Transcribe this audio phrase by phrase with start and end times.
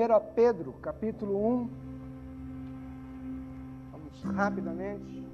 [0.00, 1.70] 1 Pedro, capítulo 1.
[3.92, 5.28] Vamos rapidamente.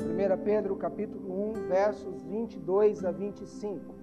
[0.00, 3.94] 1 Pedro, capítulo 1, versos 22 a 25.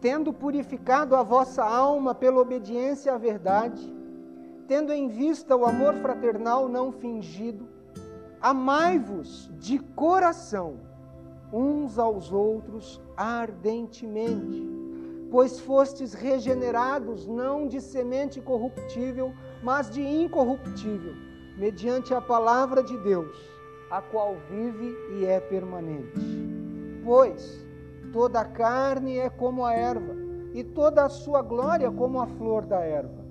[0.00, 3.94] Tendo purificado a vossa alma pela obediência à verdade,
[4.66, 7.68] tendo em vista o amor fraternal não fingido,
[8.40, 10.80] amai-vos de coração
[11.52, 14.81] uns aos outros ardentemente,
[15.32, 19.32] pois fostes regenerados não de semente corruptível,
[19.62, 21.14] mas de incorruptível,
[21.56, 23.34] mediante a palavra de Deus,
[23.90, 26.20] a qual vive e é permanente.
[27.02, 27.66] Pois
[28.12, 30.14] toda a carne é como a erva,
[30.52, 33.24] e toda a sua glória como a flor da erva.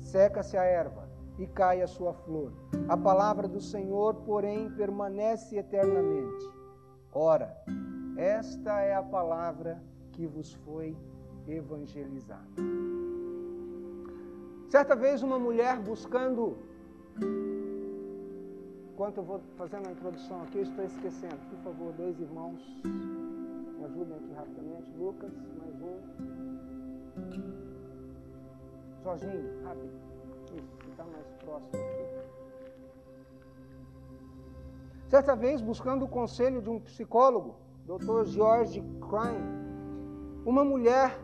[0.00, 1.08] Seca-se a erva
[1.38, 2.52] e cai a sua flor.
[2.88, 6.44] A palavra do Senhor, porém, permanece eternamente.
[7.12, 7.56] Ora,
[8.16, 10.96] esta é a palavra que vos foi
[11.48, 12.46] evangelizada.
[14.68, 16.56] Certa vez, uma mulher buscando.
[18.92, 21.36] Enquanto eu vou fazendo a introdução aqui, eu estou esquecendo.
[21.50, 24.90] Por favor, dois irmãos, me ajudem aqui rapidamente.
[24.98, 26.00] Lucas, mais um.
[29.04, 29.92] Jorginho, rápido.
[30.56, 32.06] Isso, está mais próximo aqui.
[35.08, 37.54] Certa vez, buscando o conselho de um psicólogo,
[37.86, 38.24] Dr.
[38.24, 39.38] George Crane,
[40.44, 41.16] uma mulher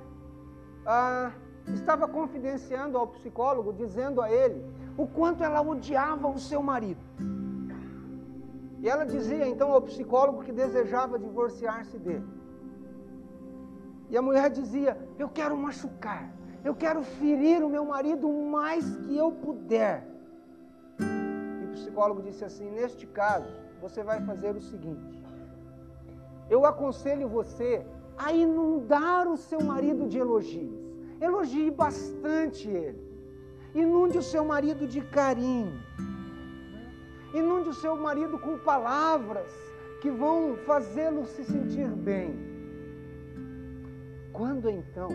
[0.87, 1.33] ah,
[1.75, 4.65] estava confidenciando ao psicólogo, dizendo a ele
[4.97, 7.01] o quanto ela odiava o seu marido.
[8.81, 12.27] E ela dizia então ao psicólogo que desejava divorciar-se dele.
[14.11, 16.33] E a mulher dizia: Eu quero machucar,
[16.65, 20.07] eu quero ferir o meu marido o mais que eu puder.
[20.99, 23.49] E o psicólogo disse assim: Neste caso,
[23.81, 25.23] você vai fazer o seguinte:
[26.51, 27.87] eu aconselho você
[28.17, 30.81] a inundar o seu marido de elogios.
[31.21, 33.03] Elogie bastante ele.
[33.75, 35.81] Inunde o seu marido de carinho.
[37.35, 39.51] Inunde o seu marido com palavras
[40.01, 42.35] que vão fazê-lo se sentir bem.
[44.33, 45.11] Quando então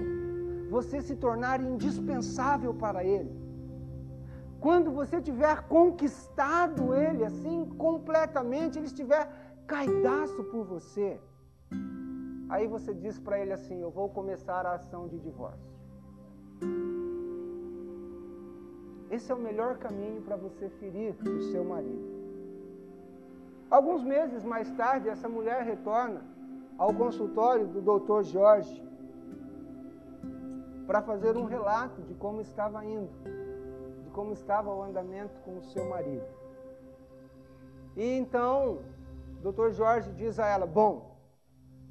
[0.70, 3.36] você se tornar indispensável para ele,
[4.60, 9.30] quando você tiver conquistado ele assim completamente, ele estiver
[9.68, 11.20] caidaço por você,
[12.50, 15.78] aí você diz para ele assim: Eu vou começar a ação de divórcio.
[19.10, 22.18] Esse é o melhor caminho para você ferir o seu marido.
[23.70, 26.22] Alguns meses mais tarde, essa mulher retorna
[26.78, 28.24] ao consultório do Dr.
[28.24, 28.84] Jorge
[30.86, 33.10] para fazer um relato de como estava indo
[34.18, 36.26] como estava o andamento com o seu marido.
[37.96, 38.80] E então,
[39.44, 39.70] o Dr.
[39.70, 41.07] Jorge diz a ela: Bom,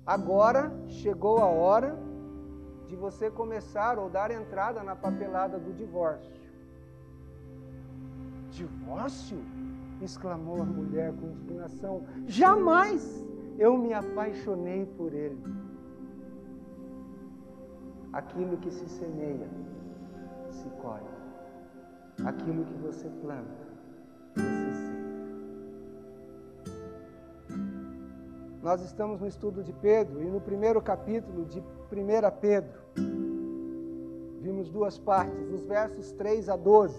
[0.07, 1.99] agora chegou a hora
[2.87, 6.33] de você começar ou dar entrada na papelada do divórcio.
[8.51, 9.39] Divórcio?
[10.01, 12.05] exclamou a mulher com indignação.
[12.27, 13.25] Jamais
[13.59, 15.43] eu me apaixonei por ele.
[18.13, 19.49] Aquilo que se semeia,
[20.51, 21.17] se colhe
[22.25, 23.67] aquilo que você planta,
[24.35, 24.66] você
[28.67, 31.65] Nós estamos no estudo de Pedro e no primeiro capítulo de 1
[32.41, 32.81] Pedro,
[34.41, 36.99] vimos duas partes, os versos 3 a 12.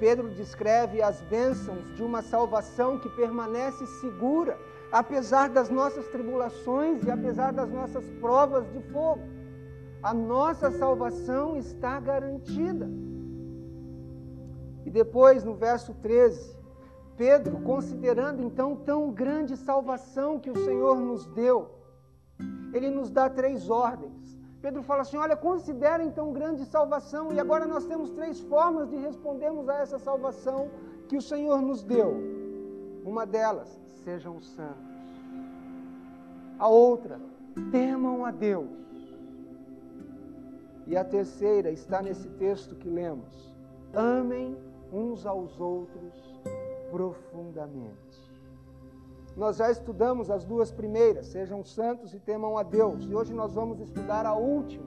[0.00, 4.58] Pedro descreve as bênçãos de uma salvação que permanece segura,
[4.90, 9.22] apesar das nossas tribulações e apesar das nossas provas de fogo.
[10.02, 12.90] A nossa salvação está garantida.
[14.84, 16.56] E depois, no verso 13,
[17.22, 21.70] Pedro, considerando então tão grande salvação que o Senhor nos deu,
[22.74, 24.36] ele nos dá três ordens.
[24.60, 28.96] Pedro fala assim: olha, considera então grande salvação, e agora nós temos três formas de
[28.96, 30.68] respondermos a essa salvação
[31.08, 32.12] que o Senhor nos deu.
[33.04, 35.12] Uma delas, sejam santos.
[36.58, 37.20] A outra,
[37.70, 38.66] temam a Deus.
[40.88, 43.54] E a terceira está nesse texto que lemos:
[43.94, 44.56] amem
[44.92, 46.31] uns aos outros
[46.92, 48.20] profundamente.
[49.34, 53.54] Nós já estudamos as duas primeiras, sejam santos e temam a Deus, e hoje nós
[53.54, 54.84] vamos estudar a última.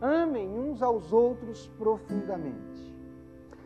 [0.00, 2.80] Amem uns aos outros profundamente.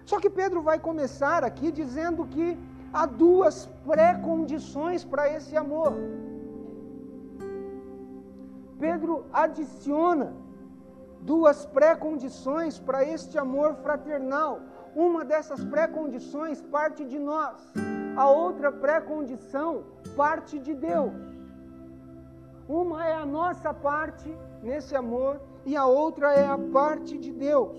[0.04, 2.58] Só que Pedro vai começar aqui dizendo que
[2.92, 5.94] há duas pré-condições para esse amor.
[8.78, 10.34] Pedro adiciona
[11.22, 14.60] duas pré-condições para este amor fraternal.
[14.94, 17.72] Uma dessas pré-condições parte de nós,
[18.16, 19.84] a outra pré-condição
[20.16, 21.14] parte de Deus.
[22.68, 27.76] Uma é a nossa parte nesse amor e a outra é a parte de Deus.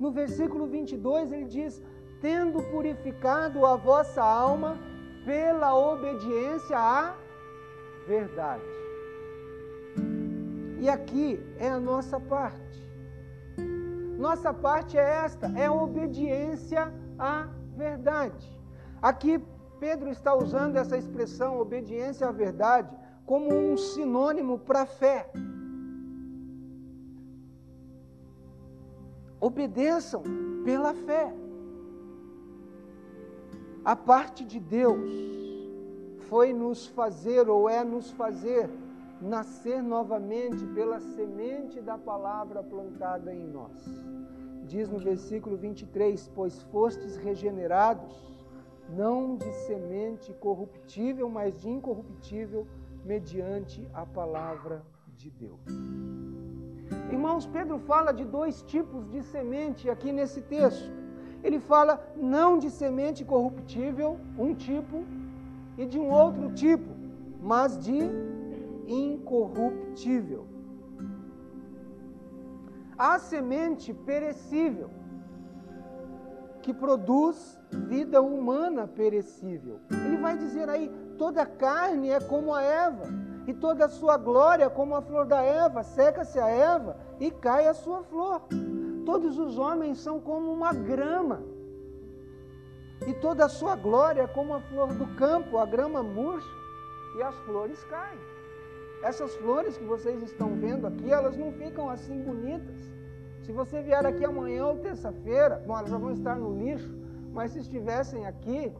[0.00, 1.82] No versículo 22 ele diz:
[2.20, 4.78] Tendo purificado a vossa alma
[5.24, 7.14] pela obediência à
[8.06, 8.62] verdade.
[10.80, 12.83] E aqui é a nossa parte.
[14.24, 18.48] Nossa parte é esta, é obediência à verdade.
[19.02, 19.38] Aqui
[19.78, 22.88] Pedro está usando essa expressão obediência à verdade
[23.26, 25.30] como um sinônimo para fé.
[29.38, 30.22] Obedeçam
[30.64, 31.30] pela fé.
[33.84, 35.10] A parte de Deus
[36.30, 38.70] foi nos fazer ou é nos fazer
[39.20, 44.13] nascer novamente pela semente da palavra plantada em nós.
[44.66, 48.12] Diz no versículo 23: Pois fostes regenerados,
[48.88, 52.66] não de semente corruptível, mas de incorruptível,
[53.04, 54.82] mediante a palavra
[55.16, 55.60] de Deus.
[57.10, 60.90] Irmãos, Pedro fala de dois tipos de semente aqui nesse texto.
[61.42, 65.04] Ele fala não de semente corruptível, um tipo,
[65.76, 66.90] e de um outro tipo,
[67.40, 67.98] mas de
[68.86, 70.53] incorruptível.
[72.96, 74.90] A semente perecível,
[76.62, 79.80] que produz vida humana perecível.
[79.90, 80.88] Ele vai dizer aí:
[81.18, 83.06] toda carne é como a Eva,
[83.46, 87.66] e toda a sua glória como a flor da Eva, seca-se a Eva e cai
[87.66, 88.42] a sua flor.
[89.04, 91.42] Todos os homens são como uma grama,
[93.06, 96.48] e toda a sua glória é como a flor do campo, a grama murcha
[97.18, 98.18] e as flores caem.
[99.10, 102.80] Essas flores que vocês estão vendo aqui, elas não ficam assim bonitas.
[103.42, 106.90] Se você vier aqui amanhã ou terça-feira, bom, elas já vão estar no lixo,
[107.30, 108.72] mas se estivessem aqui,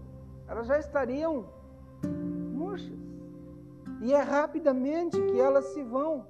[0.48, 1.44] elas já estariam
[2.54, 2.98] murchas.
[4.00, 6.26] E é rapidamente que elas se vão.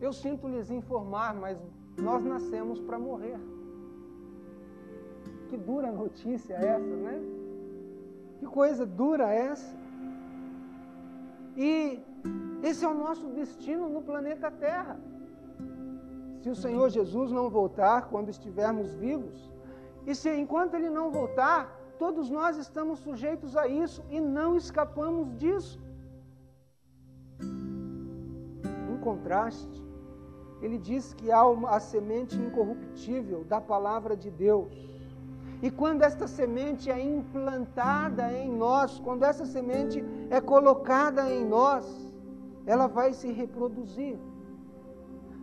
[0.00, 1.56] Eu sinto lhes informar, mas
[1.96, 3.38] nós nascemos para morrer.
[5.48, 7.22] Que dura notícia essa, né?
[8.40, 9.83] Que coisa dura essa.
[11.56, 12.02] E
[12.62, 14.98] esse é o nosso destino no planeta Terra.
[16.40, 19.50] Se o Senhor Jesus não voltar quando estivermos vivos,
[20.06, 25.34] e se enquanto ele não voltar, todos nós estamos sujeitos a isso e não escapamos
[25.36, 25.80] disso.
[28.92, 29.82] Em contraste,
[30.60, 34.72] ele diz que há a semente incorruptível da palavra de Deus.
[35.64, 41.86] E quando esta semente é implantada em nós, quando essa semente é colocada em nós,
[42.66, 44.18] ela vai se reproduzir.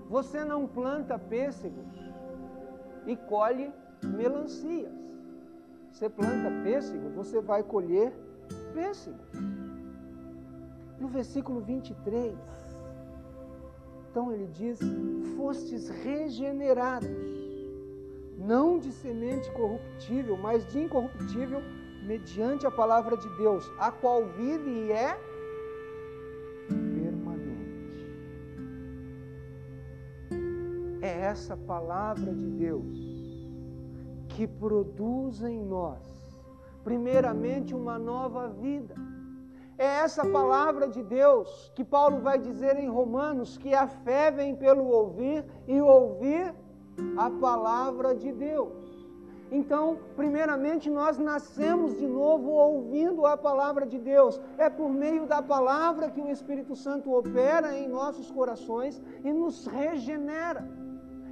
[0.08, 1.92] Você não planta pêssegos
[3.08, 3.74] e colhe
[4.04, 4.94] melancias.
[5.92, 8.14] Você planta pêssego, você vai colher
[8.76, 9.18] pêssego.
[11.00, 12.38] No versículo 23,
[14.12, 14.80] então ele diz:
[15.36, 17.10] Fostes regenerados,
[18.46, 21.62] não de semente corruptível, mas de incorruptível,
[22.04, 25.18] mediante a palavra de Deus, a qual vive e é
[26.68, 28.06] permanente.
[31.02, 32.98] É essa palavra de Deus
[34.30, 36.02] que produz em nós,
[36.84, 38.96] primeiramente, uma nova vida.
[39.78, 44.56] É essa palavra de Deus que Paulo vai dizer em Romanos: que a fé vem
[44.56, 46.54] pelo ouvir e ouvir
[47.18, 48.82] a palavra de Deus.
[49.52, 54.40] Então, primeiramente, nós nascemos de novo ouvindo a palavra de Deus.
[54.58, 59.66] É por meio da palavra que o Espírito Santo opera em nossos corações e nos
[59.66, 60.66] regenera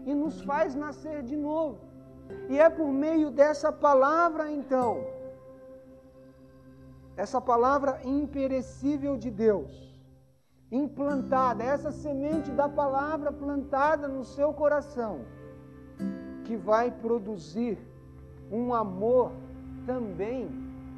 [0.05, 1.79] e nos faz nascer de novo.
[2.49, 5.01] E é por meio dessa palavra, então,
[7.15, 9.71] essa palavra imperecível de Deus,
[10.71, 15.21] implantada, essa semente da palavra plantada no seu coração,
[16.50, 17.77] que vai produzir
[18.51, 19.32] um amor
[19.86, 20.50] também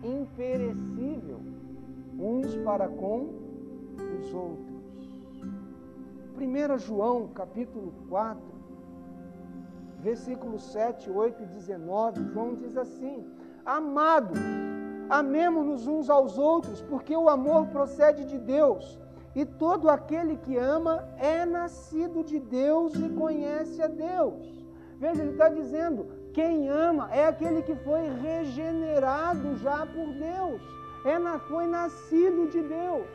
[0.01, 1.41] imperecível
[2.17, 3.27] uns para com
[4.17, 4.71] os outros.
[6.37, 8.41] 1 João capítulo 4,
[9.99, 13.27] versículos 7, 8 e 19, João diz assim:
[13.65, 14.39] Amados,
[15.09, 18.97] amemo-nos uns aos outros, porque o amor procede de Deus,
[19.35, 24.60] e todo aquele que ama é nascido de Deus e conhece a Deus.
[25.01, 30.61] Veja, ele está dizendo: quem ama é aquele que foi regenerado já por Deus,
[31.03, 33.07] é, foi nascido de Deus.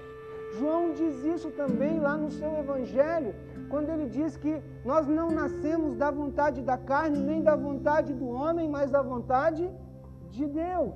[0.59, 3.33] João diz isso também lá no seu Evangelho,
[3.69, 8.27] quando ele diz que nós não nascemos da vontade da carne, nem da vontade do
[8.27, 9.71] homem, mas da vontade
[10.31, 10.93] de Deus.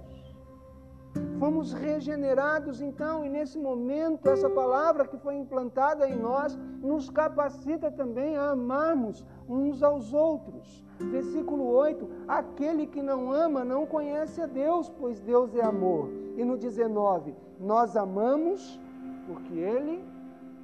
[1.38, 7.90] Fomos regenerados então, e nesse momento, essa palavra que foi implantada em nós nos capacita
[7.90, 10.84] também a amarmos uns aos outros.
[10.98, 16.10] Versículo 8: Aquele que não ama não conhece a Deus, pois Deus é amor.
[16.36, 18.78] E no 19: Nós amamos
[19.26, 20.04] porque Ele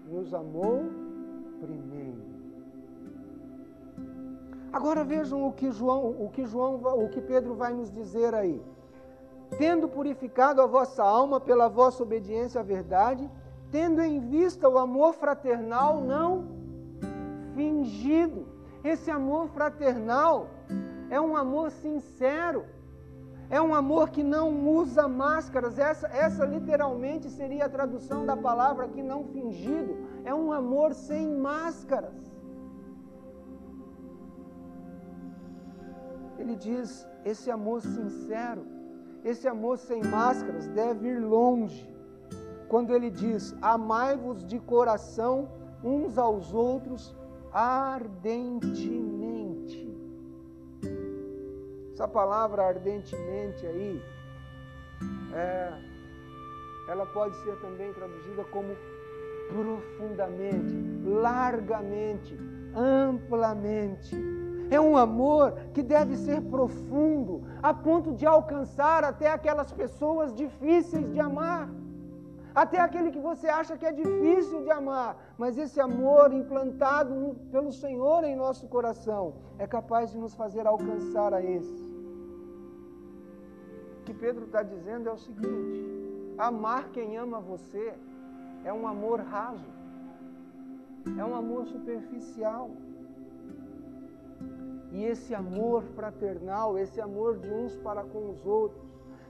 [0.07, 0.85] nos amou
[1.61, 2.37] primeiro.
[4.73, 8.63] Agora vejam o que João, o que João, o que Pedro vai nos dizer aí.
[9.59, 13.31] Tendo purificado a vossa alma pela vossa obediência à verdade,
[13.71, 16.57] tendo em vista o amor fraternal não
[17.55, 18.47] fingido.
[18.85, 20.49] Esse amor fraternal
[21.11, 22.65] é um amor sincero,
[23.49, 25.79] é um amor que não usa máscaras.
[25.79, 29.97] Essa, essa literalmente seria a tradução da palavra que não fingido.
[30.25, 32.37] É um amor sem máscaras.
[36.39, 38.67] Ele diz: esse amor sincero,
[39.27, 41.93] esse amor sem máscaras deve ir longe.
[42.69, 45.49] Quando ele diz: amai-vos de coração
[45.83, 47.13] uns aos outros
[47.53, 49.85] ardentemente.
[51.93, 54.01] Essa palavra ardentemente aí,
[55.35, 55.73] é,
[56.89, 58.77] ela pode ser também traduzida como
[59.49, 60.73] profundamente,
[61.05, 62.39] largamente,
[62.75, 64.15] amplamente.
[64.71, 71.11] É um amor que deve ser profundo, a ponto de alcançar até aquelas pessoas difíceis
[71.13, 71.69] de amar,
[72.55, 77.35] até aquele que você acha que é difícil de amar, mas esse amor implantado no,
[77.55, 81.85] pelo Senhor em nosso coração é capaz de nos fazer alcançar a esse.
[84.01, 85.85] O que Pedro está dizendo é o seguinte:
[86.39, 87.95] amar quem ama você
[88.65, 89.71] é um amor raso,
[91.19, 92.71] é um amor superficial.
[94.93, 98.87] E esse amor fraternal, esse amor de uns para com os outros,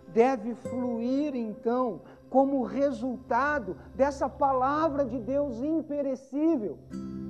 [0.09, 6.79] deve fluir então como resultado dessa palavra de Deus imperecível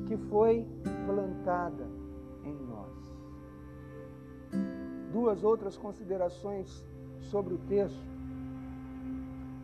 [0.07, 0.67] que foi
[1.07, 1.87] plantada
[2.45, 2.93] em nós.
[5.13, 6.85] Duas outras considerações
[7.21, 8.17] sobre o texto.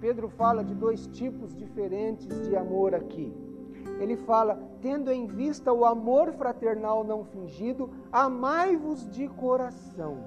[0.00, 3.51] Pedro fala de dois tipos diferentes de amor aqui
[3.98, 10.18] ele fala: tendo em vista o amor fraternal não fingido, amai-vos de coração.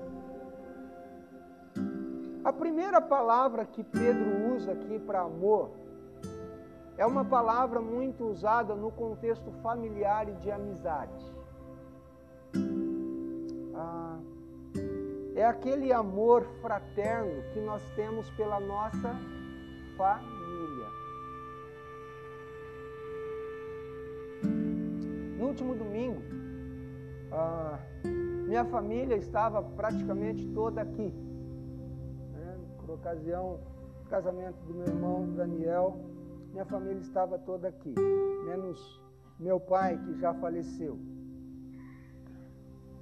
[2.44, 5.72] A primeira palavra que Pedro usa aqui para amor
[6.98, 11.26] é uma palavra muito usada no contexto familiar e de amizade.
[13.74, 14.20] Ah,
[15.36, 19.16] é aquele amor fraterno que nós temos pela nossa
[19.98, 20.35] família
[25.46, 26.24] No último domingo,
[28.48, 31.14] minha família estava praticamente toda aqui.
[32.34, 32.58] Né?
[32.80, 33.60] Por ocasião
[34.02, 36.00] do casamento do meu irmão Daniel,
[36.52, 37.94] minha família estava toda aqui,
[38.48, 39.00] menos
[39.40, 40.98] meu pai que já faleceu.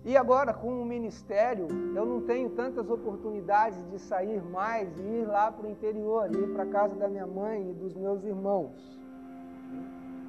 [0.03, 5.25] E agora, com o ministério, eu não tenho tantas oportunidades de sair mais e ir
[5.25, 8.99] lá para o interior, ir para a casa da minha mãe e dos meus irmãos.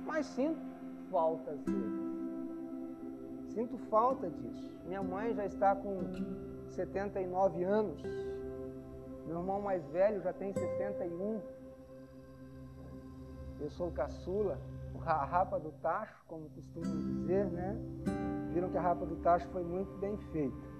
[0.06, 0.74] Mas sinto
[1.14, 2.03] falta às vezes.
[3.54, 4.74] Sinto falta disso.
[4.84, 6.00] Minha mãe já está com
[6.70, 8.02] 79 anos.
[9.26, 11.40] Meu irmão mais velho já tem 61.
[13.60, 14.58] Eu sou o caçula,
[14.92, 17.76] o rapa do tacho, como costumam dizer, né?
[18.52, 20.74] Viram que a rapa do tacho foi muito bem feita.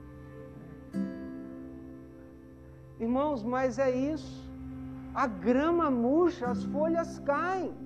[2.98, 4.52] Irmãos, mas é isso.
[5.14, 7.83] A grama murcha, as folhas caem.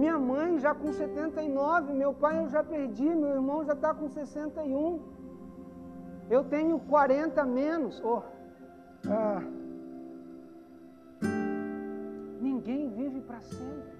[0.00, 4.08] Minha mãe já com 79, meu pai eu já perdi, meu irmão já está com
[4.08, 4.98] 61.
[6.30, 8.00] Eu tenho 40 menos.
[8.02, 8.22] Oh,
[9.10, 9.42] ah,
[12.40, 13.92] ninguém vive para sempre.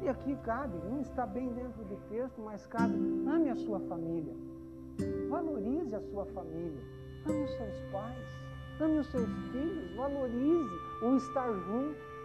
[0.00, 2.94] E aqui cabe, não está bem dentro do texto, mas cabe,
[3.28, 4.34] ame a sua família.
[5.28, 6.82] Valorize a sua família.
[7.28, 8.26] Ame os seus pais.
[8.80, 9.94] Ame os seus filhos.
[9.96, 12.15] Valorize o estar junto.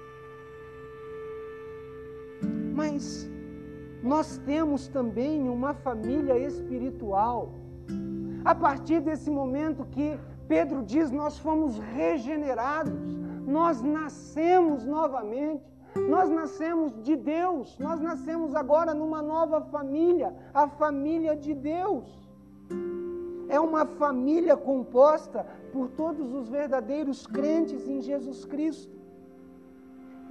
[2.82, 3.30] Mas
[4.02, 7.54] nós temos também uma família espiritual.
[8.44, 13.00] A partir desse momento que Pedro diz, nós fomos regenerados,
[13.46, 15.64] nós nascemos novamente,
[16.10, 22.08] nós nascemos de Deus, nós nascemos agora numa nova família, a família de Deus.
[23.48, 29.01] É uma família composta por todos os verdadeiros crentes em Jesus Cristo.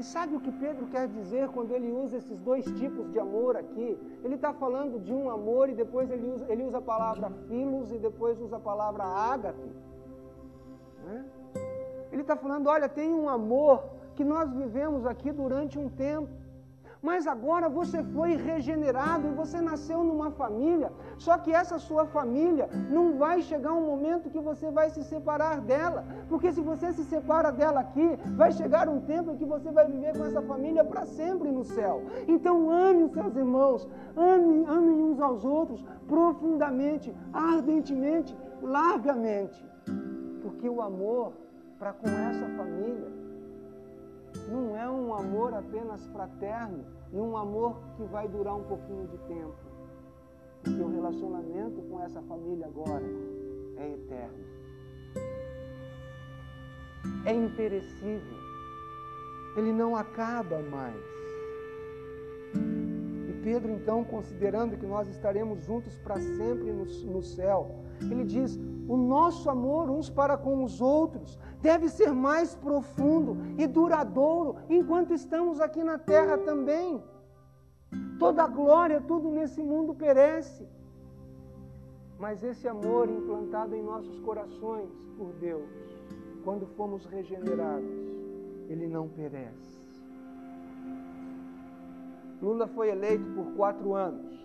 [0.00, 3.54] E sabe o que Pedro quer dizer quando ele usa esses dois tipos de amor
[3.54, 3.98] aqui?
[4.24, 7.92] Ele está falando de um amor e depois ele usa, ele usa a palavra filos
[7.92, 9.70] e depois usa a palavra ágape.
[11.04, 11.22] Né?
[12.10, 13.84] Ele está falando: olha, tem um amor
[14.16, 16.30] que nós vivemos aqui durante um tempo.
[17.02, 20.92] Mas agora você foi regenerado e você nasceu numa família.
[21.16, 25.60] Só que essa sua família não vai chegar um momento que você vai se separar
[25.62, 26.04] dela.
[26.28, 29.86] Porque se você se separa dela aqui, vai chegar um tempo em que você vai
[29.86, 32.02] viver com essa família para sempre no céu.
[32.28, 39.64] Então ame os seus irmãos, ame, ame uns aos outros profundamente, ardentemente, largamente.
[40.42, 41.32] Porque o amor
[41.78, 43.19] para com essa família
[44.48, 49.18] não é um amor apenas fraterno e um amor que vai durar um pouquinho de
[49.18, 49.54] tempo.
[50.62, 53.04] Porque o relacionamento com essa família agora
[53.76, 54.44] é eterno.
[57.24, 58.38] É imperecível.
[59.56, 61.02] Ele não acaba mais.
[62.54, 68.58] E Pedro, então, considerando que nós estaremos juntos para sempre no, no céu, ele diz:
[68.90, 75.14] o nosso amor uns para com os outros deve ser mais profundo e duradouro enquanto
[75.14, 77.00] estamos aqui na terra também.
[78.18, 80.66] Toda glória, tudo nesse mundo perece.
[82.18, 85.70] Mas esse amor implantado em nossos corações por Deus,
[86.42, 87.94] quando fomos regenerados,
[88.68, 89.80] ele não perece.
[92.42, 94.40] Lula foi eleito por quatro anos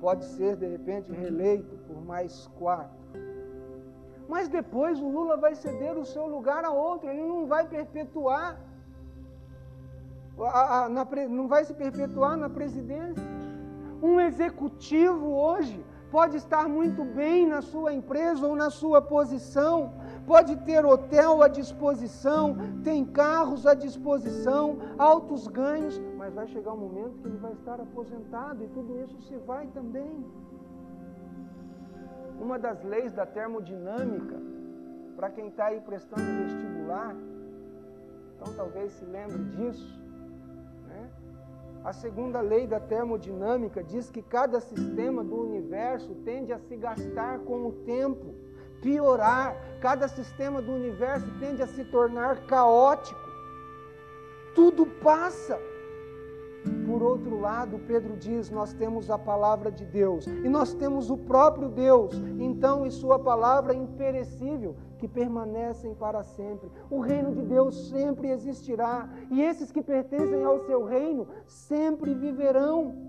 [0.00, 2.98] pode ser de repente reeleito por mais quatro.
[4.28, 8.60] Mas depois o Lula vai ceder o seu lugar a outro, ele não vai perpetuar,
[10.38, 13.24] a, a, na, não vai se perpetuar na presidência.
[14.02, 19.92] Um executivo hoje pode estar muito bem na sua empresa ou na sua posição,
[20.26, 26.78] pode ter hotel à disposição, tem carros à disposição, altos ganhos, mas vai chegar um
[26.78, 30.24] momento que ele vai estar aposentado e tudo isso se vai também.
[32.40, 34.36] Uma das leis da termodinâmica,
[35.16, 37.14] para quem está aí prestando vestibular,
[38.34, 40.00] então talvez se lembre disso.
[40.86, 41.10] Né?
[41.84, 47.40] A segunda lei da termodinâmica diz que cada sistema do universo tende a se gastar
[47.40, 48.34] com o tempo
[48.80, 53.28] piorar, cada sistema do universo tende a se tornar caótico.
[54.54, 55.58] Tudo passa.
[56.98, 61.16] Por outro lado, Pedro diz: nós temos a palavra de Deus e nós temos o
[61.16, 66.68] próprio Deus, então, e Sua palavra imperecível, que permanecem para sempre.
[66.90, 73.06] O reino de Deus sempre existirá e esses que pertencem ao seu reino sempre viverão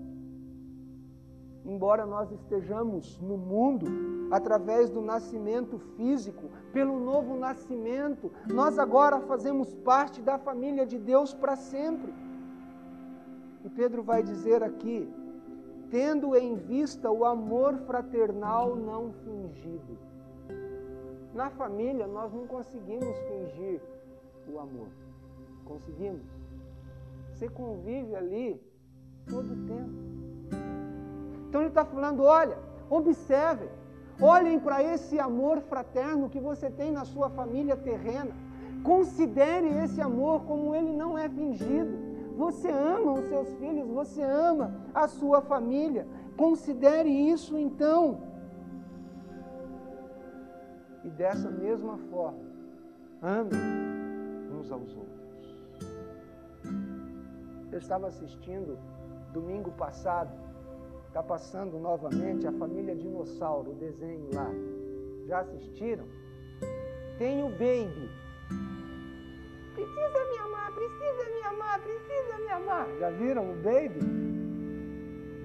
[1.64, 3.86] embora nós estejamos no mundo
[4.30, 11.34] através do nascimento físico, pelo novo nascimento, nós agora fazemos parte da família de Deus
[11.34, 12.12] para sempre.
[13.64, 15.08] E Pedro vai dizer aqui,
[15.90, 19.98] tendo em vista o amor fraternal não fingido.
[21.34, 23.80] Na família nós não conseguimos fingir
[24.48, 24.88] o amor.
[25.64, 26.26] Conseguimos?
[27.32, 28.60] Você convive ali
[29.28, 30.10] todo o tempo.
[31.48, 33.68] Então ele está falando: olha, observem,
[34.20, 38.34] olhem para esse amor fraterno que você tem na sua família terrena.
[38.82, 42.09] Considere esse amor como ele não é fingido.
[42.36, 46.06] Você ama os seus filhos, você ama a sua família.
[46.36, 48.22] Considere isso então.
[51.04, 52.40] E dessa mesma forma,
[53.22, 53.50] ame
[54.52, 55.56] uns aos outros.
[57.72, 58.78] Eu estava assistindo
[59.32, 60.50] domingo passado
[61.10, 64.48] Está passando novamente a família Dinossauro, o desenho lá.
[65.26, 66.04] Já assistiram?
[67.18, 68.08] Tem o Baby.
[69.74, 72.88] Precisa me amar, precisa me amar, precisa me amar.
[72.98, 74.00] Já viram o Baby?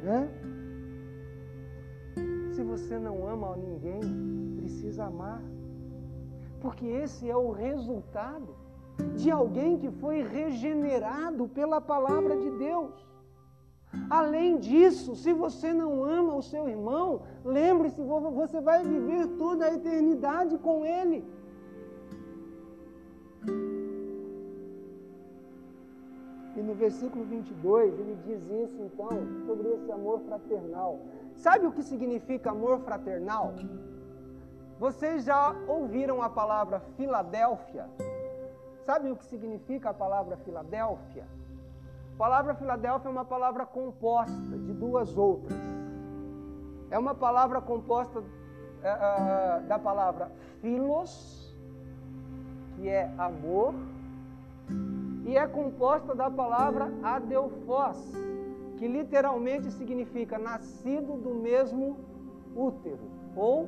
[0.05, 0.27] Hã?
[2.53, 4.01] Se você não ama ninguém,
[4.55, 5.41] precisa amar.
[6.61, 8.55] Porque esse é o resultado
[9.15, 13.05] de alguém que foi regenerado pela palavra de Deus.
[14.09, 19.73] Além disso, se você não ama o seu irmão, lembre-se, você vai viver toda a
[19.73, 21.23] eternidade com ele.
[26.55, 29.09] E no versículo 22, ele diz isso então,
[29.45, 30.99] sobre esse amor fraternal.
[31.35, 33.53] Sabe o que significa amor fraternal?
[34.79, 37.89] Vocês já ouviram a palavra Filadélfia?
[38.85, 41.25] Sabe o que significa a palavra Filadélfia?
[42.13, 45.57] A palavra Filadélfia é uma palavra composta de duas outras.
[46.89, 48.23] É uma palavra composta
[48.81, 51.53] é, é, da palavra filos,
[52.75, 53.73] que é amor,
[55.25, 57.97] e é composta da palavra adelfós,
[58.77, 61.97] que literalmente significa nascido do mesmo
[62.55, 63.67] útero, ou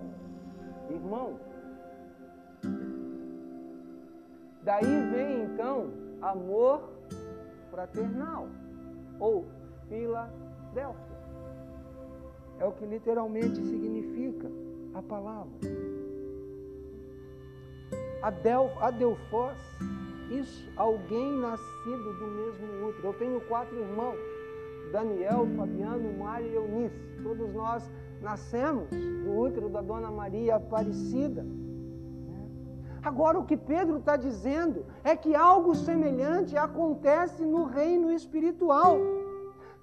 [0.89, 1.39] irmão.
[4.62, 5.89] Daí vem então
[6.22, 6.89] amor
[7.72, 8.48] fraternal
[9.20, 9.46] ou
[9.88, 11.17] Filadélfia.
[12.60, 14.50] É o que literalmente significa
[14.93, 15.52] a palavra.
[18.22, 18.72] Adel,
[20.30, 23.08] isso, alguém nascido do mesmo útero.
[23.08, 24.18] Eu tenho quatro irmãos,
[24.92, 26.96] Daniel, Fabiano, Mário e Eunice.
[27.24, 27.90] Todos nós
[28.22, 31.46] nascemos do útero da Dona Maria Aparecida.
[33.04, 38.98] Agora, o que Pedro está dizendo é que algo semelhante acontece no reino espiritual.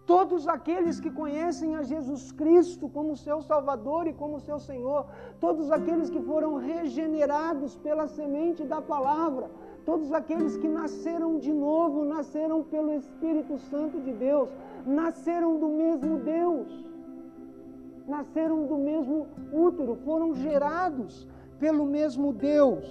[0.04, 5.06] Todos aqueles que conhecem a Jesus Cristo como seu Salvador e como seu Senhor,
[5.40, 9.50] todos aqueles que foram regenerados pela semente da palavra,
[9.84, 14.48] todos aqueles que nasceram de novo, nasceram pelo Espírito Santo de Deus,
[14.86, 16.68] nasceram do mesmo Deus,
[18.06, 21.26] nasceram do mesmo útero, foram gerados
[21.58, 22.84] pelo mesmo Deus.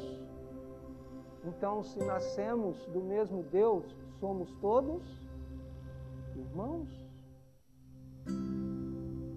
[1.45, 3.84] Então, se nascemos do mesmo Deus,
[4.19, 5.03] somos todos
[6.36, 6.89] irmãos.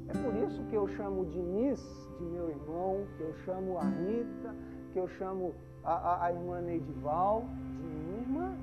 [0.09, 1.83] É por isso que eu chamo Diniz
[2.19, 4.55] de meu irmão, que eu chamo a Rita,
[4.97, 5.55] que eu chamo
[5.85, 7.45] a, a, a irmã Neidival
[7.79, 8.57] de irmã.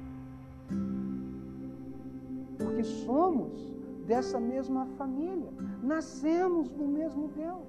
[2.57, 3.51] Porque somos
[4.07, 5.51] dessa mesma família,
[5.83, 7.67] nascemos do mesmo Deus.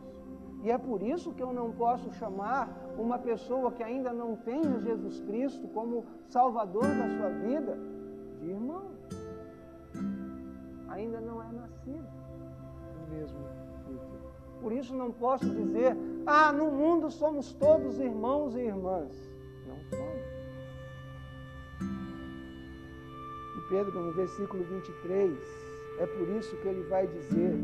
[0.62, 4.81] E é por isso que eu não posso chamar uma pessoa que ainda não tenha
[4.81, 7.79] Jesus Cristo como Salvador da sua vida
[8.40, 8.87] de irmão.
[10.88, 12.09] Ainda não é nascido
[12.96, 13.63] no mesmo.
[14.64, 19.12] Por isso não posso dizer, ah, no mundo somos todos irmãos e irmãs.
[19.68, 20.24] Não somos.
[23.59, 25.38] E Pedro, no versículo 23,
[25.98, 27.55] é por isso que ele vai dizer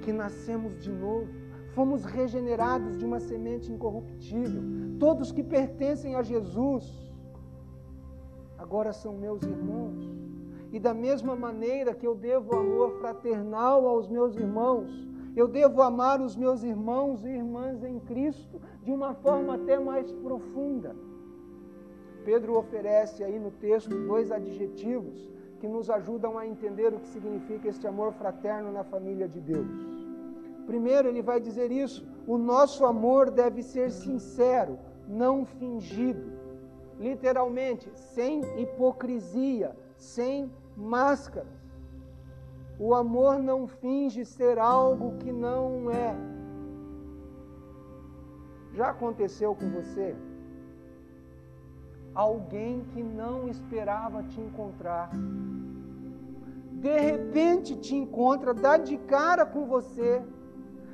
[0.00, 1.28] que nascemos de novo
[1.74, 4.62] fomos regenerados de uma semente incorruptível.
[4.98, 7.12] Todos que pertencem a Jesus
[8.56, 10.00] agora são meus irmãos.
[10.72, 16.20] E da mesma maneira que eu devo amor fraternal aos meus irmãos, eu devo amar
[16.20, 20.94] os meus irmãos e irmãs em Cristo de uma forma até mais profunda.
[22.24, 27.68] Pedro oferece aí no texto dois adjetivos que nos ajudam a entender o que significa
[27.68, 30.02] este amor fraterno na família de Deus.
[30.66, 36.32] Primeiro, ele vai dizer isso: o nosso amor deve ser sincero, não fingido.
[36.98, 41.61] Literalmente, sem hipocrisia, sem máscaras.
[42.86, 46.10] O amor não finge ser algo que não é.
[48.74, 50.08] Já aconteceu com você?
[52.14, 55.10] Alguém que não esperava te encontrar.
[56.86, 60.10] De repente te encontra, dá de cara com você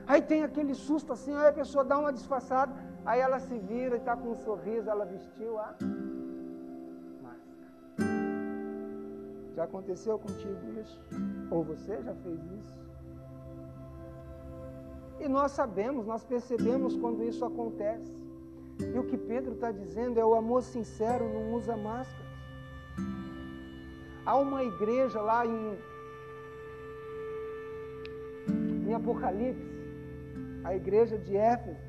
[0.08, 2.74] Aí tem aquele susto assim, aí a pessoa dá uma disfarçada,
[3.04, 5.74] aí ela se vira e está com um sorriso, ela vestiu a
[9.58, 11.00] Já aconteceu contigo isso?
[11.50, 12.78] Ou você já fez isso?
[15.18, 18.16] E nós sabemos, nós percebemos quando isso acontece.
[18.78, 22.28] E o que Pedro está dizendo é o amor sincero não usa máscaras.
[24.24, 25.76] Há uma igreja lá em,
[28.86, 29.76] em Apocalipse
[30.62, 31.80] a igreja de Éfeso,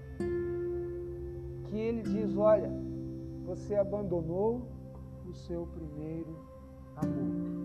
[1.66, 2.72] que ele diz: Olha,
[3.46, 4.68] você abandonou
[5.28, 6.50] o seu primeiro
[7.02, 7.59] amor.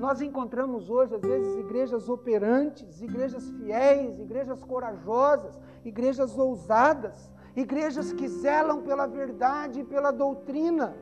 [0.00, 8.26] Nós encontramos hoje, às vezes, igrejas operantes, igrejas fiéis, igrejas corajosas, igrejas ousadas, igrejas que
[8.26, 10.96] zelam pela verdade e pela doutrina,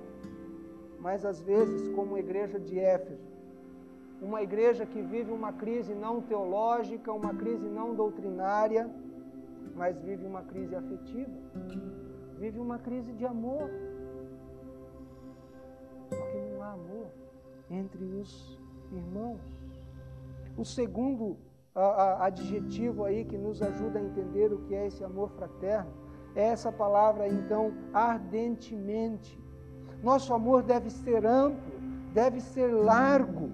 [0.98, 3.30] mas às vezes, como a igreja de Éfeso,
[4.20, 8.90] uma igreja que vive uma crise não teológica, uma crise não doutrinária,
[9.76, 11.30] mas vive uma crise afetiva,
[12.36, 13.70] vive uma crise de amor.
[16.08, 17.06] Porque não há amor
[17.70, 18.57] entre os
[18.92, 19.40] irmãos.
[20.56, 21.36] O segundo
[21.74, 25.90] a, a, adjetivo aí que nos ajuda a entender o que é esse amor fraterno
[26.34, 29.38] é essa palavra, então, ardentemente.
[30.02, 31.72] Nosso amor deve ser amplo,
[32.12, 33.50] deve ser largo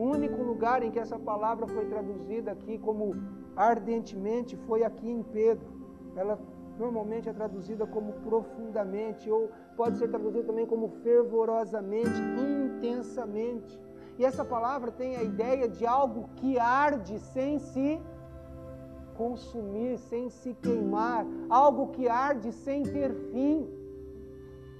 [0.00, 3.14] o único lugar em que essa palavra foi traduzida aqui como
[3.54, 5.68] ardentemente foi aqui em Pedro.
[6.16, 6.38] Ela
[6.78, 13.78] normalmente é traduzida como profundamente, ou pode ser traduzida também como fervorosamente, intensamente.
[14.20, 17.98] E essa palavra tem a ideia de algo que arde sem se
[19.14, 23.66] consumir, sem se queimar, algo que arde sem ter fim.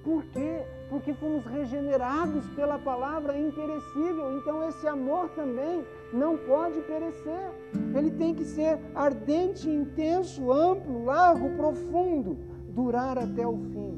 [0.03, 0.63] Por quê?
[0.91, 4.37] Porque fomos regenerados pela palavra imperecível.
[4.37, 7.51] Então esse amor também não pode perecer.
[7.97, 12.37] Ele tem que ser ardente, intenso, amplo, largo, profundo,
[12.69, 13.93] durar até o fim.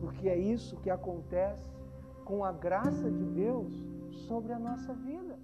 [0.00, 1.76] Porque é isso que acontece
[2.24, 5.38] com a graça de Deus sobre a nossa vida.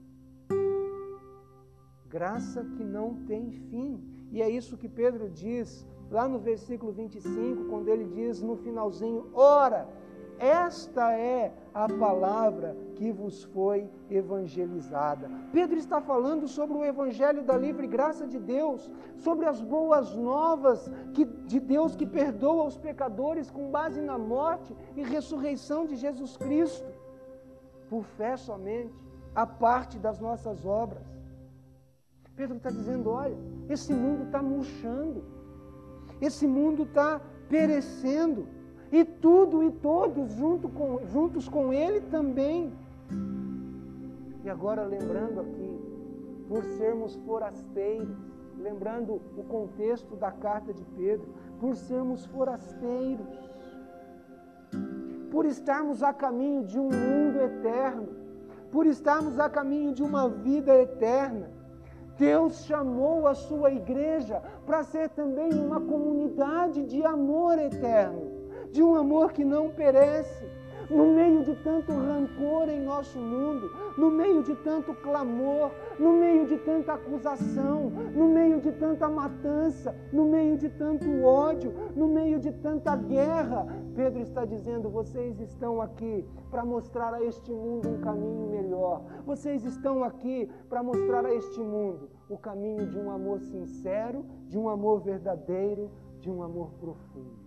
[2.08, 4.02] Graça que não tem fim.
[4.30, 9.30] E é isso que Pedro diz lá no versículo 25, quando ele diz no finalzinho:
[9.32, 9.88] Ora,
[10.38, 15.30] esta é a palavra que vos foi evangelizada.
[15.52, 20.90] Pedro está falando sobre o evangelho da livre graça de Deus, sobre as boas novas
[21.12, 26.37] que, de Deus que perdoa os pecadores com base na morte e ressurreição de Jesus
[26.37, 26.87] Cristo,
[27.94, 28.92] por fé somente,
[29.37, 31.07] a parte das nossas obras.
[32.35, 33.37] Pedro está dizendo: olha,
[33.68, 35.22] esse mundo está murchando,
[36.20, 38.48] esse mundo está perecendo
[38.90, 42.72] e tudo e todos junto com, juntos com Ele também.
[44.42, 45.80] E agora lembrando aqui,
[46.48, 48.18] por sermos forasteiros,
[48.59, 51.28] lembrando o contexto da carta de Pedro,
[51.61, 53.28] por sermos forasteiros,
[55.34, 58.06] por estarmos a caminho de um mundo eterno,
[58.70, 61.50] por estarmos a caminho de uma vida eterna.
[62.16, 68.34] Deus chamou a sua igreja para ser também uma comunidade de amor eterno
[68.74, 70.44] de um amor que não perece.
[70.90, 76.46] No meio de tanto rancor em nosso mundo, no meio de tanto clamor, no meio
[76.46, 82.38] de tanta acusação, no meio de tanta matança, no meio de tanto ódio, no meio
[82.38, 88.00] de tanta guerra, Pedro está dizendo: vocês estão aqui para mostrar a este mundo um
[88.00, 89.02] caminho melhor.
[89.24, 94.59] Vocês estão aqui para mostrar a este mundo o caminho de um amor sincero, de
[94.59, 97.44] um amor verdadeiro, de um amor profundo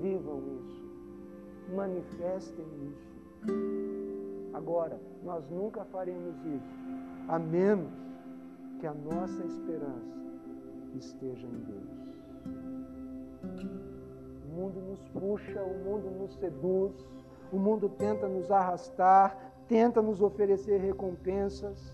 [0.00, 0.82] vivam isso,
[1.74, 3.20] manifestem isso.
[4.54, 6.78] Agora, nós nunca faremos isso,
[7.28, 7.92] a menos
[8.80, 10.18] que a nossa esperança
[10.94, 12.09] esteja em Deus.
[14.70, 16.94] Mundo nos puxa, o mundo nos seduz,
[17.52, 21.92] o mundo tenta nos arrastar, tenta nos oferecer recompensas.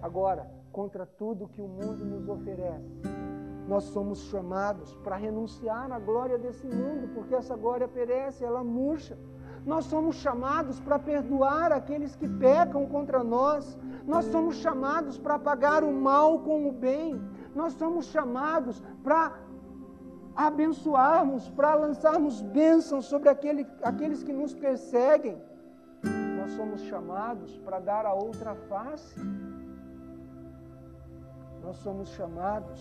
[0.00, 3.02] Agora, contra tudo que o mundo nos oferece,
[3.68, 9.18] nós somos chamados para renunciar à glória desse mundo, porque essa glória perece, ela murcha.
[9.66, 13.78] Nós somos chamados para perdoar aqueles que pecam contra nós.
[14.06, 17.20] Nós somos chamados para pagar o mal com o bem.
[17.54, 19.32] Nós somos chamados para
[20.34, 25.40] abençoarmos, para lançarmos bênçãos sobre aquele, aqueles que nos perseguem.
[26.36, 29.20] Nós somos chamados para dar a outra face.
[31.62, 32.80] Nós somos chamados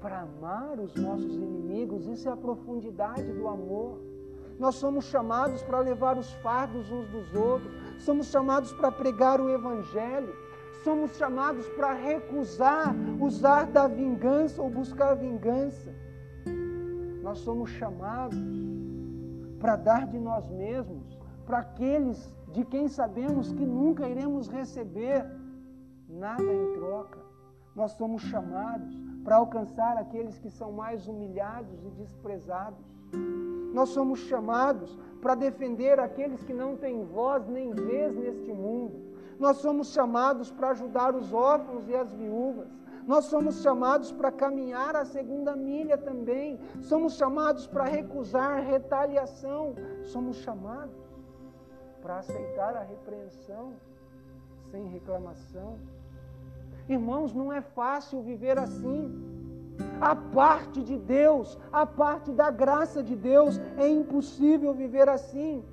[0.00, 3.98] para amar os nossos inimigos, isso é a profundidade do amor.
[4.58, 9.50] Nós somos chamados para levar os fardos uns dos outros, somos chamados para pregar o
[9.50, 10.34] Evangelho,
[10.84, 15.92] somos chamados para recusar usar da vingança ou buscar vingança.
[17.26, 18.38] Nós somos chamados
[19.58, 25.26] para dar de nós mesmos para aqueles de quem sabemos que nunca iremos receber
[26.08, 27.18] nada em troca.
[27.74, 32.86] Nós somos chamados para alcançar aqueles que são mais humilhados e desprezados.
[33.74, 39.02] Nós somos chamados para defender aqueles que não têm voz nem vez neste mundo.
[39.36, 42.68] Nós somos chamados para ajudar os órfãos e as viúvas.
[43.06, 46.58] Nós somos chamados para caminhar a segunda milha também.
[46.80, 49.74] Somos chamados para recusar retaliação.
[50.02, 50.96] Somos chamados
[52.02, 53.74] para aceitar a repreensão
[54.70, 55.78] sem reclamação.
[56.88, 59.14] Irmãos, não é fácil viver assim.
[60.00, 65.64] A parte de Deus, a parte da graça de Deus, é impossível viver assim.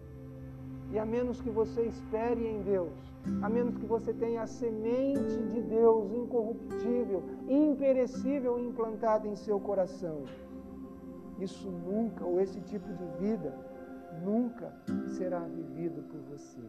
[0.91, 5.37] E a menos que você espere em Deus, a menos que você tenha a semente
[5.51, 10.23] de Deus incorruptível, imperecível implantada em seu coração,
[11.39, 13.53] isso nunca, ou esse tipo de vida,
[14.23, 14.73] nunca
[15.17, 16.61] será vivido por você.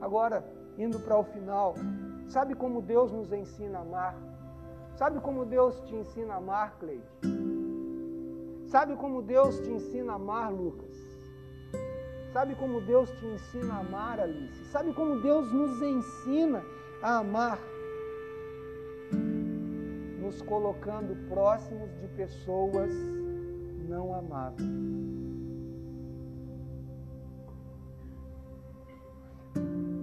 [0.00, 0.44] Agora,
[0.76, 1.74] indo para o final,
[2.30, 4.16] Sabe como Deus nos ensina a amar?
[4.94, 7.02] Sabe como Deus te ensina a amar, Cleide?
[8.68, 11.09] Sabe como Deus te ensina a amar, Lucas?
[12.32, 14.64] Sabe como Deus te ensina a amar, Alice?
[14.66, 16.62] Sabe como Deus nos ensina
[17.02, 17.58] a amar?
[20.20, 22.92] Nos colocando próximos de pessoas
[23.88, 24.70] não amáveis.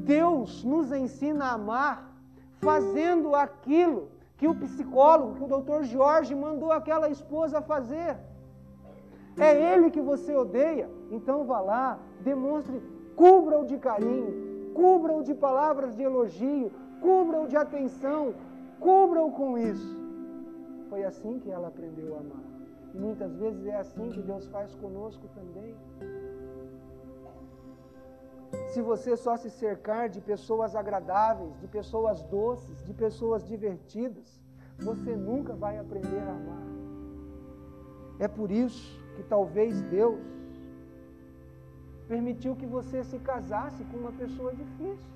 [0.04, 2.14] Deus nos ensina a amar
[2.60, 8.18] fazendo aquilo que o psicólogo, que o doutor Jorge mandou aquela esposa fazer.
[9.38, 12.82] É ele que você odeia, então vá lá, demonstre,
[13.16, 18.34] cubra-o de carinho, cubra-o de palavras de elogio, cubra-o de atenção,
[18.80, 19.96] cubra-o com isso.
[20.90, 22.44] Foi assim que ela aprendeu a amar.
[22.94, 25.76] E muitas vezes é assim que Deus faz conosco também.
[28.70, 34.42] Se você só se cercar de pessoas agradáveis, de pessoas doces, de pessoas divertidas,
[34.80, 36.68] você nunca vai aprender a amar.
[38.20, 40.20] É por isso que talvez Deus
[42.08, 45.12] permitiu que você se casasse com uma pessoa difícil.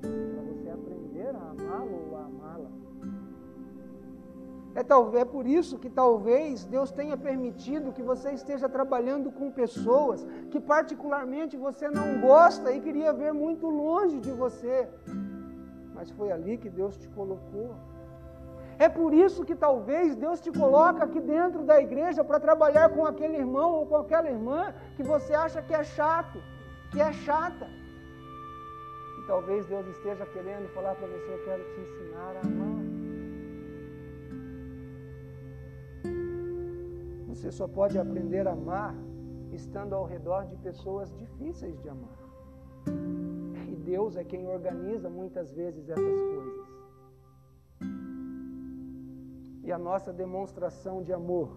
[0.00, 2.70] Para você aprender a amá-lo ou a amá-la.
[4.74, 10.26] É, é por isso que talvez Deus tenha permitido que você esteja trabalhando com pessoas
[10.50, 14.88] que particularmente você não gosta e queria ver muito longe de você.
[15.94, 17.74] Mas foi ali que Deus te colocou.
[18.78, 23.04] É por isso que talvez Deus te coloca aqui dentro da igreja para trabalhar com
[23.04, 26.38] aquele irmão ou com aquela irmã que você acha que é chato,
[26.92, 27.66] que é chata.
[29.18, 32.78] E talvez Deus esteja querendo falar para você: Eu quero te ensinar a amar.
[37.30, 38.94] Você só pode aprender a amar
[39.52, 42.18] estando ao redor de pessoas difíceis de amar.
[42.86, 46.77] E Deus é quem organiza muitas vezes essas coisas.
[49.68, 51.50] E a nossa demonstração de amor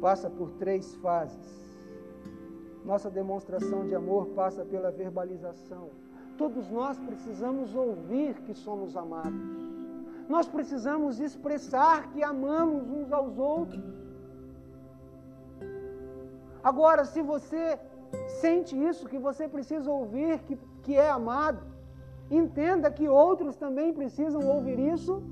[0.00, 1.52] passa por três fases.
[2.84, 5.90] Nossa demonstração de amor passa pela verbalização.
[6.36, 9.46] Todos nós precisamos ouvir que somos amados.
[10.28, 13.84] Nós precisamos expressar que amamos uns aos outros.
[16.70, 17.78] Agora, se você
[18.40, 21.62] sente isso, que você precisa ouvir que, que é amado,
[22.28, 25.22] entenda que outros também precisam ouvir isso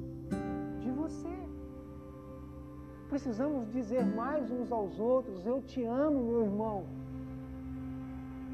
[3.13, 6.85] precisamos dizer mais uns aos outros: Eu te amo, meu irmão.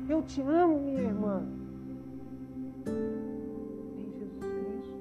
[0.08, 1.36] Eu te amo, minha irmã.
[3.96, 4.98] Em Jesus Cristo.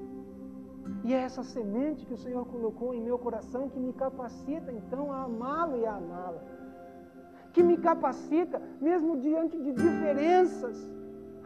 [1.04, 5.12] E é essa semente que o Senhor colocou em meu coração que me capacita então
[5.12, 6.42] a amá-lo e a amá-la.
[7.52, 10.88] Que me capacita, mesmo diante de diferenças,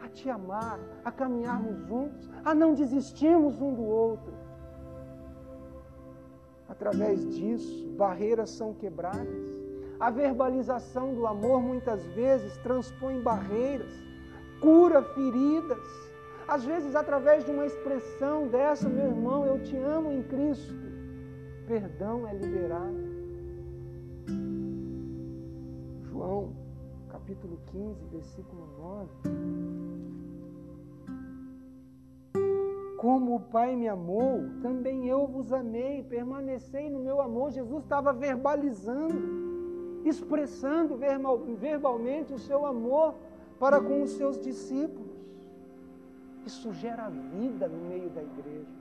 [0.03, 4.42] a te amar, a caminharmos juntos, a não desistirmos um do outro.
[6.73, 9.45] Através disso, barreiras são quebradas.
[9.99, 13.93] A verbalização do amor muitas vezes transpõe barreiras,
[14.59, 15.87] cura feridas.
[16.47, 20.73] Às vezes, através de uma expressão dessa, meu irmão, eu te amo em Cristo,
[21.67, 23.03] perdão é liberado.
[26.09, 26.55] João,
[27.07, 29.92] capítulo 15, versículo 9.
[33.03, 37.51] Como o Pai me amou, também eu vos amei, permanecei no meu amor.
[37.51, 40.97] Jesus estava verbalizando, expressando
[41.57, 43.15] verbalmente o seu amor
[43.59, 45.11] para com os seus discípulos.
[46.45, 48.71] Isso gera vida no meio da igreja.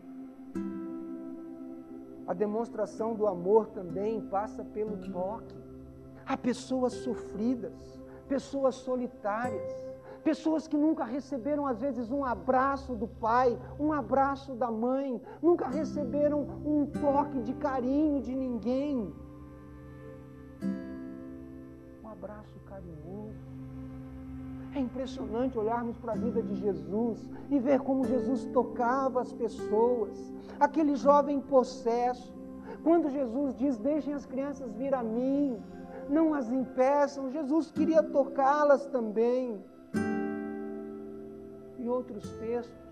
[2.24, 5.56] A demonstração do amor também passa pelo toque.
[6.24, 9.91] Há pessoas sofridas, pessoas solitárias
[10.24, 15.66] Pessoas que nunca receberam, às vezes, um abraço do pai, um abraço da mãe, nunca
[15.66, 19.12] receberam um toque de carinho de ninguém.
[22.04, 23.52] Um abraço carinhoso.
[24.76, 30.32] É impressionante olharmos para a vida de Jesus e ver como Jesus tocava as pessoas.
[30.60, 32.32] Aquele jovem possesso.
[32.84, 35.60] Quando Jesus diz: Deixem as crianças vir a mim,
[36.08, 39.60] não as impeçam, Jesus queria tocá-las também
[41.92, 42.82] outros textos.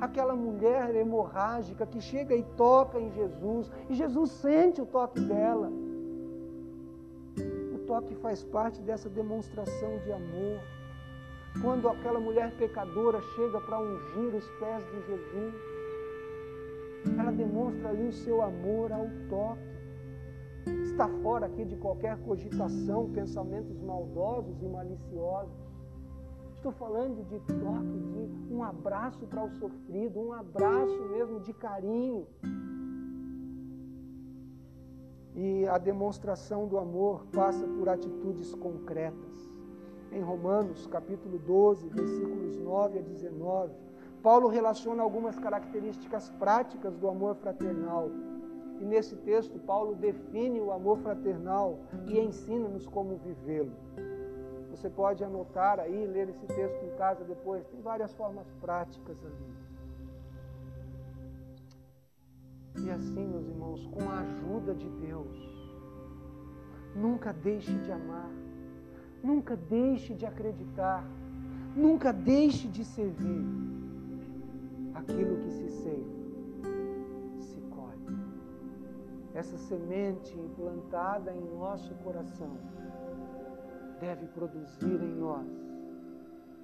[0.00, 5.70] Aquela mulher hemorrágica que chega e toca em Jesus, e Jesus sente o toque dela.
[7.74, 10.60] O toque faz parte dessa demonstração de amor.
[11.62, 15.54] Quando aquela mulher pecadora chega para ungir os pés de Jesus,
[17.18, 19.74] ela demonstra ali o seu amor ao toque.
[20.82, 25.54] Está fora aqui de qualquer cogitação, pensamentos maldosos e maliciosos.
[26.64, 32.26] Estou falando de toque, de um abraço para o sofrido, um abraço mesmo de carinho.
[35.34, 39.52] E a demonstração do amor passa por atitudes concretas.
[40.10, 43.74] Em Romanos, capítulo 12, versículos 9 a 19,
[44.22, 48.08] Paulo relaciona algumas características práticas do amor fraternal.
[48.80, 53.72] E nesse texto, Paulo define o amor fraternal e ensina-nos como vivê-lo.
[54.74, 57.64] Você pode anotar aí, ler esse texto em casa depois.
[57.68, 59.54] Tem várias formas práticas ali.
[62.84, 65.36] E assim, meus irmãos, com a ajuda de Deus,
[66.96, 68.28] nunca deixe de amar,
[69.22, 71.04] nunca deixe de acreditar,
[71.76, 73.46] nunca deixe de servir.
[74.92, 76.18] Aquilo que se seiva,
[77.38, 78.18] se colhe.
[79.34, 82.56] essa semente implantada em nosso coração
[84.04, 85.46] deve produzir em nós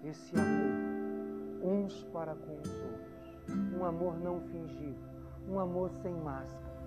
[0.04, 3.78] esse amor, uns para com os outros.
[3.78, 4.98] Um amor não fingido,
[5.48, 6.84] um amor sem máscaras,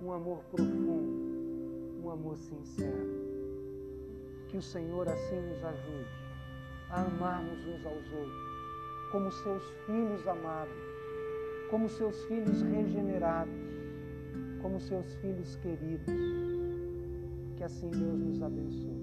[0.00, 3.10] um amor profundo, um amor sincero.
[4.48, 6.10] Que o Senhor assim nos ajude
[6.90, 10.74] a amarmos uns aos outros, como seus filhos amados,
[11.70, 13.52] como seus filhos regenerados,
[14.60, 16.61] como seus filhos queridos.
[17.64, 19.01] Assim Deus nos abençoe.